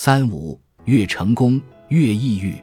[0.00, 2.54] 三五越成功越抑郁，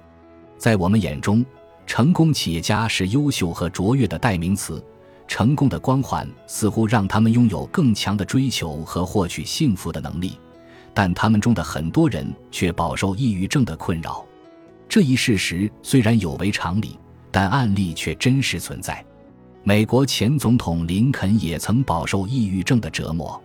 [0.58, 1.46] 在我们眼中，
[1.86, 4.82] 成功企业家是优秀和卓越的代名词。
[5.28, 10.40] 成功的光环似乎让他们拥有更强的追求和获取幸福的能力，
[10.94, 14.26] 但他们中的很多人却饱受抑郁症的困扰。
[14.88, 16.98] 这一事实虽然有违常理，
[17.32, 19.06] 但案例却真实存在。
[19.62, 23.30] 美国前总统林肯也曾饱受抑郁症的折磨。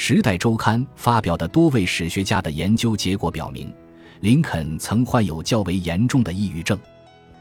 [0.00, 3.74] 时代周刊》发表的多位史学家的研究结果表明，
[4.20, 6.78] 林肯曾患有较为严重的抑郁症。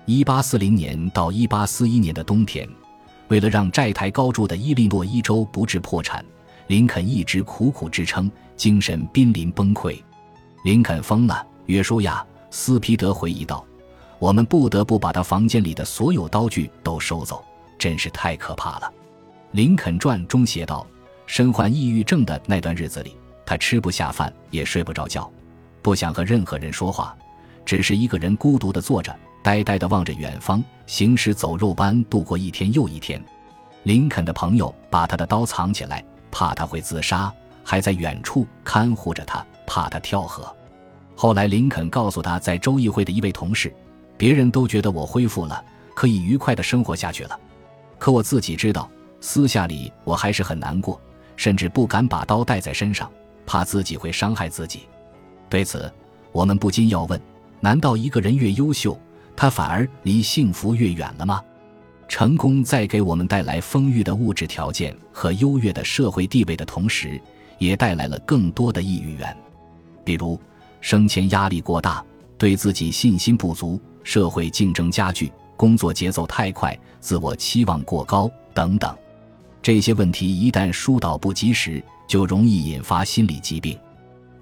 [0.08, 2.68] 1840年到1841年的冬天。
[3.28, 6.26] 为了让债台高筑的伊利诺伊州不致破产，
[6.66, 9.96] 林肯一直苦苦支撑，精神濒临崩溃。
[10.64, 11.46] 林肯疯了。
[11.68, 13.64] 约书亚·斯皮德回忆道
[14.18, 17.46] ：“我们不得不把他房间里的所有刀具都收走，
[17.78, 18.92] 真是太可怕了。”
[19.54, 20.88] 林肯传中写道
[21.28, 25.32] ：“身患抑郁症的那段日子里，他吃不下饭，也睡不着觉，
[25.84, 27.16] 不想和任何人说话，
[27.64, 33.24] 只是一个人孤独地坐着。”呆呆地望着远方，行尸走肉般度过一天又一天。
[33.84, 37.32] 林肯的朋友把他的刀藏起来，怕他会自杀，
[37.64, 40.54] 还在远处看护着他，怕他跳河。
[41.16, 43.74] 后来，林肯告诉他在州议会的一位同事
[44.18, 45.64] ：“别人都觉得我恢复了，
[45.96, 47.40] 可以愉快地生活下去了，
[47.98, 48.90] 可我自己知道，
[49.22, 51.00] 私下里我还是很难过，
[51.38, 53.10] 甚至不敢把刀带在身上，
[53.46, 54.82] 怕自己会伤害自己。”
[55.50, 55.90] 对此，
[56.34, 57.18] 我们不禁要问：
[57.62, 59.00] 难道一个人越优秀？
[59.34, 61.42] 他反而离幸福越远了吗？
[62.08, 67.22] 成功在给我们带来丰裕的物质条件和优越的社会地位的同时，
[67.58, 69.38] 也带来了更多的抑郁源，
[70.04, 70.40] 比如
[70.82, 72.04] 生前压力过大、
[72.38, 78.96] 对自己信心不足、社会竞争加剧、工作节奏太快、自我期望过高等等。
[79.68, 83.78] 这些问题一旦疏导不及时，就容易引发心理疾病。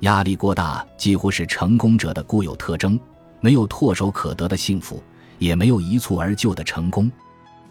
[0.02, 3.00] 压力过大几乎是成功者的固有特征。
[3.40, 5.02] 没有唾手可得的幸福，
[5.40, 7.12] 也没有一蹴而就的成功。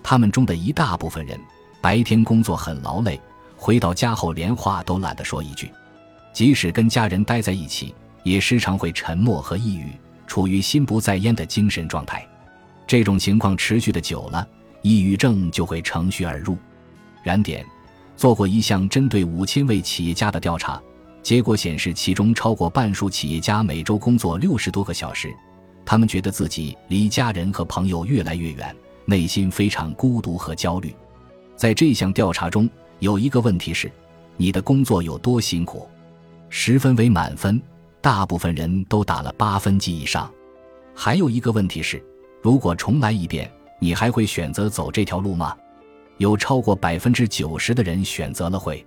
[0.02, 1.38] 他们中的一大部分人，
[1.80, 3.20] 白天工作很劳累，
[3.56, 5.68] 回到家后连话都懒得说一句；
[6.32, 9.92] 即使跟家人待在一起，也时常会沉默和抑郁，
[10.26, 12.26] 处于心不在焉的精神状态。
[12.84, 14.44] 这种情况持续的久了，
[14.82, 16.58] 抑郁症就会乘虚而入。
[17.24, 17.66] 燃点
[18.16, 20.80] 做过一项针对五千位企业家的调查，
[21.22, 25.34] 结果显示，其中超过半数企业家每周工作六十多个小时。
[25.84, 28.74] 他们觉得自己离家人和朋友越来越远，
[29.06, 30.94] 内心非常孤独和焦虑。
[31.56, 32.68] 在这项调查中，
[33.00, 33.90] 有一个问题是：
[34.36, 35.88] 你的工作有多辛苦？
[36.50, 37.60] 十分为满分，
[38.00, 40.30] 大部分人都打了八分及以上。
[40.94, 42.02] 还有一个问题是：
[42.42, 45.56] 如果重来一遍，你还会选择走这条路吗？
[46.18, 48.84] 有超过百分之九十的人选择了会。